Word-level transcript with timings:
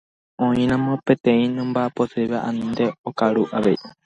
Oĩramo 0.45 0.93
peteĩ 1.09 1.45
nomba'aposéiva 1.59 2.37
anínte 2.49 2.85
okaru 3.13 3.43
avei. 3.61 3.79